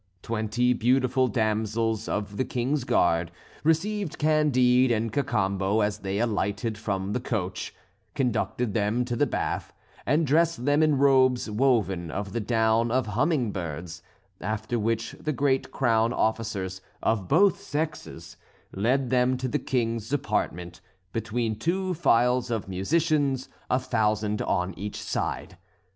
Twenty 0.23 0.73
beautiful 0.73 1.27
damsels 1.27 2.09
of 2.09 2.37
the 2.37 2.43
King's 2.43 2.85
guard 2.85 3.31
received 3.63 4.17
Candide 4.17 4.89
and 4.89 5.11
Cacambo 5.13 5.81
as 5.81 5.99
they 5.99 6.17
alighted 6.17 6.75
from 6.75 7.13
the 7.13 7.19
coach, 7.19 7.71
conducted 8.15 8.73
them 8.73 9.05
to 9.05 9.15
the 9.15 9.27
bath, 9.27 9.71
and 10.07 10.25
dressed 10.25 10.65
them 10.65 10.81
in 10.81 10.97
robes 10.97 11.51
woven 11.51 12.09
of 12.09 12.33
the 12.33 12.39
down 12.39 12.89
of 12.89 13.05
humming 13.05 13.51
birds; 13.51 14.01
after 14.39 14.79
which 14.79 15.11
the 15.19 15.33
great 15.33 15.69
crown 15.71 16.13
officers, 16.13 16.81
of 17.03 17.27
both 17.27 17.61
sexes, 17.61 18.37
led 18.73 19.11
them 19.11 19.37
to 19.37 19.47
the 19.47 19.59
King's 19.59 20.11
apartment, 20.11 20.81
between 21.13 21.53
two 21.55 21.93
files 21.93 22.49
of 22.49 22.67
musicians, 22.67 23.49
a 23.69 23.77
thousand 23.77 24.41
on 24.41 24.73
each 24.79 24.99
side. 24.99 25.59